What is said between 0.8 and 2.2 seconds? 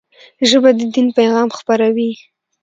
دین پيغام خپروي